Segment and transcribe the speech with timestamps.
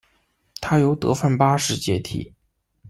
[0.59, 2.33] 他由德范八世接替。